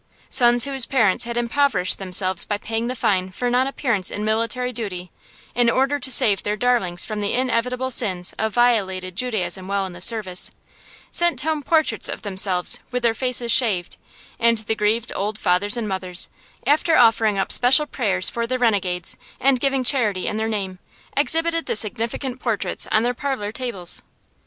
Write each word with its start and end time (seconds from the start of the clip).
Sons 0.31 0.65
whose 0.65 0.87
parents 0.87 1.25
had 1.25 1.37
impoverished 1.37 1.99
themselves 1.99 2.43
by 2.43 2.57
paying 2.57 2.87
the 2.87 2.95
fine 2.95 3.29
for 3.29 3.51
non 3.51 3.67
appearance 3.67 4.09
for 4.09 4.17
military 4.17 4.71
duty, 4.71 5.11
in 5.53 5.69
order 5.69 5.99
to 5.99 6.09
save 6.09 6.41
their 6.41 6.57
darlings 6.57 7.05
from 7.05 7.19
the 7.19 7.33
inevitable 7.33 7.91
sins 7.91 8.33
of 8.39 8.51
violated 8.51 9.15
Judaism 9.15 9.67
while 9.67 9.85
in 9.85 9.93
the 9.93 10.01
service, 10.01 10.49
sent 11.11 11.39
home 11.41 11.61
portraits 11.61 12.09
of 12.09 12.23
themselves 12.23 12.79
with 12.89 13.03
their 13.03 13.13
faces 13.13 13.51
shaved; 13.51 13.97
and 14.39 14.57
the 14.57 14.73
grieved 14.73 15.13
old 15.15 15.37
fathers 15.37 15.77
and 15.77 15.87
mothers, 15.87 16.29
after 16.65 16.97
offering 16.97 17.37
up 17.37 17.51
special 17.51 17.85
prayers 17.85 18.27
for 18.27 18.47
the 18.47 18.57
renegades, 18.57 19.17
and 19.39 19.59
giving 19.59 19.83
charity 19.83 20.25
in 20.25 20.37
their 20.37 20.49
name, 20.49 20.79
exhibited 21.15 21.67
the 21.67 21.75
significant 21.75 22.39
portraits 22.39 22.87
on 22.91 23.03
their 23.03 23.13
parlor 23.13 23.51
tables. 23.51 24.01